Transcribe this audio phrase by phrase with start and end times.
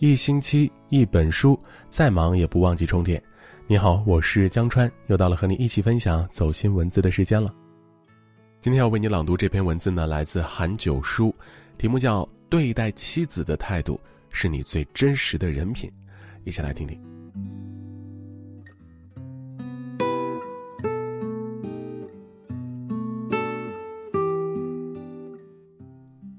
[0.00, 1.60] 一星期一本书，
[1.90, 3.22] 再忙也不忘记充电。
[3.66, 7.54] 你好，我是江川，又到了和你一起分享走心文字的时间了。
[8.62, 11.34] 今天要为你朗读这篇文字呢，来自韩九书，
[11.76, 15.90] 题目叫《对待妻子的态度是你最真实的人品》，
[16.44, 16.98] 一起来听听。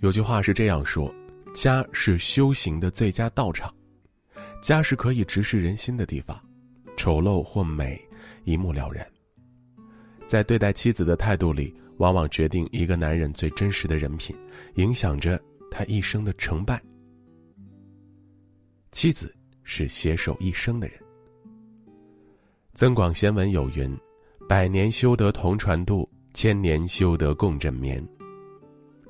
[0.00, 1.14] 有句话是这样说
[1.52, 3.74] ：“家是修行的最佳道场，
[4.62, 6.40] 家是可以直视人心的地方，
[6.96, 8.00] 丑陋或美，
[8.44, 9.06] 一目了然。”
[10.26, 14.34] 在对待妻子的态度里，往往决定一个男人最真实的人品，
[14.74, 15.40] 影响着
[15.70, 16.80] 他一生的成败。
[18.92, 20.98] 妻子是携手一生的人。
[22.74, 23.92] 增广贤文有云
[24.48, 28.06] ：“百年修得同船渡，千年修得共枕眠。”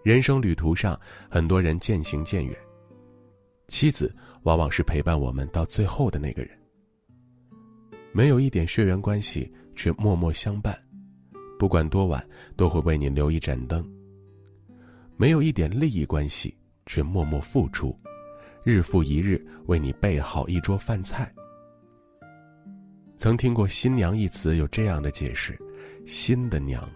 [0.02, 0.98] 人生旅途上，
[1.28, 2.56] 很多人渐行渐远。
[3.68, 6.58] 妻子往往是陪伴我们到最后的那个人。
[8.12, 10.76] 没有一点血缘关系，却默默相伴，
[11.58, 12.26] 不管多晚
[12.56, 13.88] 都会为你留一盏灯。
[15.16, 17.96] 没有一点利益关系，却默默付出，
[18.64, 21.32] 日复一日为你备好一桌饭菜。
[23.18, 25.56] 曾听过“新娘”一词有这样的解释：
[26.06, 26.90] 新的娘。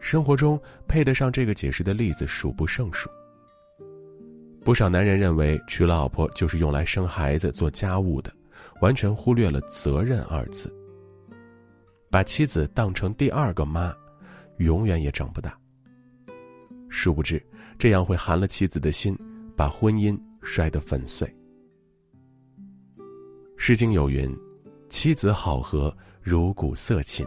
[0.00, 3.08] 生活中配得上这个解释的例子数不胜数。
[4.64, 8.32] 不少男人认为娶老婆就是用来生孩子、做家务的，
[8.80, 10.74] 完全忽略了“责任”二字。
[12.10, 13.94] 把妻子当成第二个妈，
[14.58, 15.56] 永远也长不大。
[16.88, 17.40] 殊不知，
[17.78, 19.16] 这样会寒了妻子的心，
[19.56, 21.26] 把婚姻摔得粉碎。
[23.56, 24.34] 《诗经》有云
[24.88, 27.26] ：“妻子好合，如鼓瑟琴。”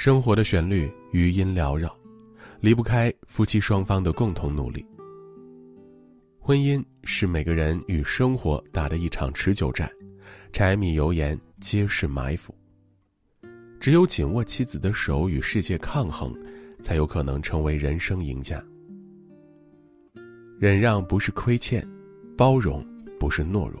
[0.00, 1.94] 生活的旋律余音缭绕，
[2.58, 4.82] 离不开夫妻双方的共同努力。
[6.38, 9.90] 婚姻是每个人与生活打的一场持久战，
[10.54, 12.54] 柴米油盐皆是埋伏。
[13.78, 16.34] 只有紧握妻子的手与世界抗衡，
[16.80, 18.58] 才有可能成为人生赢家。
[20.58, 21.86] 忍让不是亏欠，
[22.38, 22.82] 包容
[23.18, 23.78] 不是懦弱。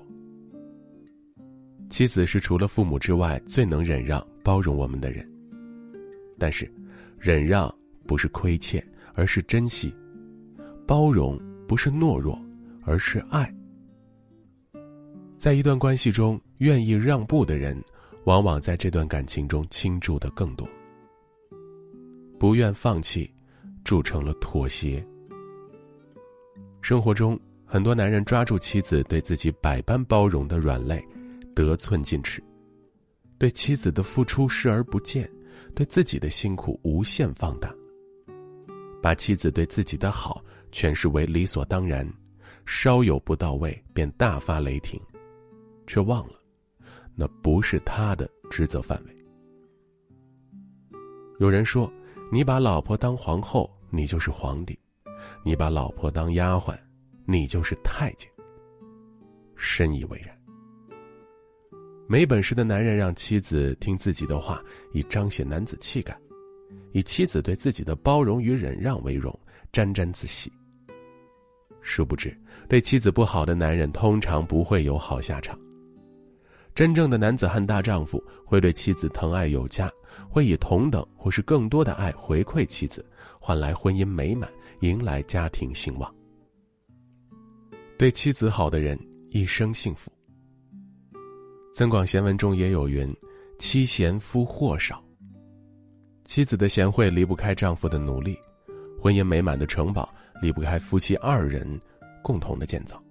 [1.88, 5.26] 妻子是除了父母之外最能忍让、包容我们的人。
[6.40, 6.68] 但是，
[7.18, 7.72] 忍让
[8.06, 9.94] 不是亏欠，而是珍惜；
[10.86, 12.40] 包容不是懦弱，
[12.82, 13.54] 而是爱。
[15.36, 17.78] 在一段关系中，愿意让步的人，
[18.24, 20.66] 往往在这段感情中倾注的更多。
[22.38, 23.30] 不愿放弃，
[23.84, 25.06] 铸成了妥协。
[26.80, 31.06] 生活中，很多男人抓住妻子对自己百般包容的软肋，
[31.54, 32.42] 得寸进尺，
[33.38, 35.30] 对妻子的付出视而不见。
[35.74, 37.74] 对自己的辛苦无限放大，
[39.02, 42.06] 把妻子对自己的好诠释为理所当然，
[42.66, 45.00] 稍有不到位便大发雷霆，
[45.86, 46.34] 却忘了，
[47.14, 49.16] 那不是他的职责范围。
[51.38, 51.90] 有人说
[52.30, 54.74] ：“你把老婆当皇后，你就是皇帝；
[55.44, 56.78] 你把老婆当丫鬟，
[57.24, 58.30] 你就是太监。”
[59.56, 60.39] 深以为然。
[62.10, 64.60] 没本事的男人让妻子听自己的话，
[64.92, 66.12] 以彰显男子气概；
[66.90, 69.32] 以妻子对自己的包容与忍让为荣，
[69.70, 70.50] 沾沾自喜。
[71.82, 72.36] 殊不知，
[72.68, 75.56] 对妻子不好的男人通常不会有好下场。
[76.74, 79.88] 真正的男子汉大丈夫会对妻子疼爱有加，
[80.28, 83.06] 会以同等或是更多的爱回馈妻子，
[83.38, 84.50] 换来婚姻美满，
[84.80, 86.12] 迎来家庭兴旺。
[87.96, 90.10] 对妻子好的人，一生幸福。
[91.72, 93.14] 增广贤文中也有云
[93.58, 95.02] ：“妻贤夫祸少。”
[96.24, 98.36] 妻子的贤惠离不开丈夫的努力，
[99.00, 101.80] 婚姻美满的城堡离不开夫妻二人
[102.22, 103.02] 共同的建造。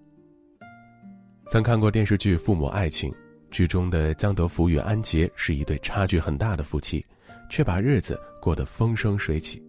[1.47, 3.11] 曾看过电视剧《父母爱情》，
[3.49, 7.03] 剧中的江德福与安杰是一对差距很大的夫妻，
[7.49, 9.61] 却把日子过得风生水起。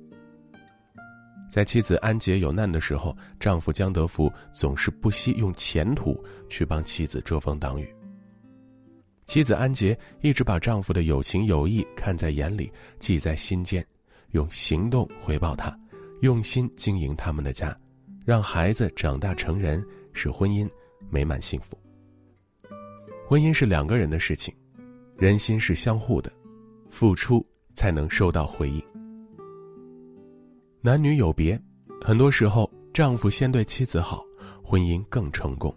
[1.50, 7.93] 在妻子安杰有难的时候，丈夫江德福总是不惜用前途去帮妻子遮风挡雨。
[9.31, 12.69] 妻子安杰一直把丈夫的有情有义看在眼里，
[12.99, 13.87] 记在心间，
[14.32, 15.73] 用行动回报他，
[16.23, 17.73] 用心经营他们的家，
[18.25, 20.69] 让孩子长大成人，使婚姻
[21.11, 21.79] 美满幸福。
[23.25, 24.53] 婚姻是两个人的事情，
[25.17, 26.32] 人心是相互的，
[26.88, 28.82] 付出才能收到回应。
[30.81, 31.56] 男女有别，
[32.03, 34.25] 很多时候丈夫先对妻子好，
[34.61, 35.73] 婚姻更成功。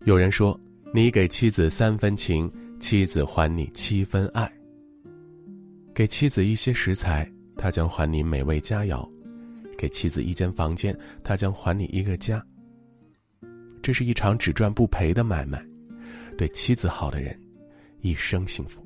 [0.00, 0.54] 有人说。
[0.94, 2.50] 你给妻子三分情，
[2.80, 4.50] 妻子还你七分爱。
[5.94, 9.06] 给妻子一些食材，他将还你美味佳肴；
[9.76, 12.40] 给妻子一间房间，他将还你一个家；
[13.82, 15.62] 这是一场只赚不赔的买卖。
[16.38, 17.38] 对妻子好的人，
[18.00, 18.82] 一生幸福。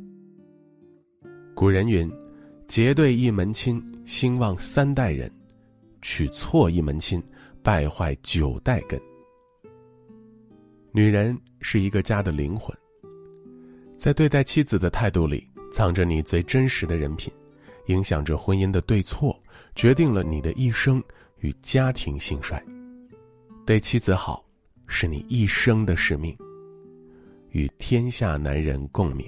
[1.55, 2.11] 古人云
[2.67, 5.31] ：“结对一门亲，兴旺三代人；
[6.01, 7.23] 娶错一门亲，
[7.63, 9.01] 败坏九代根。”
[10.95, 12.77] 女人是一个家的灵魂，
[13.97, 17.33] 在对待妻子的态度里，藏着你最真实的人品，
[17.87, 19.35] 影响着婚姻的对错，
[19.75, 21.03] 决定了你的一生
[21.39, 22.63] 与家庭兴衰。
[23.65, 24.45] 对妻子好，
[24.87, 26.37] 是你一生的使命。
[27.53, 29.25] 与天下男人共勉。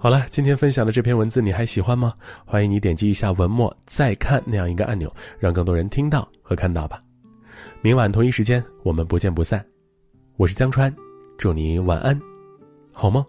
[0.00, 2.12] 好了，今天分享的这篇文字你还喜欢吗？
[2.44, 7.00] 欢迎你点击一下文末再看那样一个按钮，让更多人听到和看到吧。
[7.80, 9.64] 明晚同一时间，我们不见不散。
[10.36, 10.94] 我是江川，
[11.36, 12.20] 祝你晚安，
[12.92, 13.24] 好梦。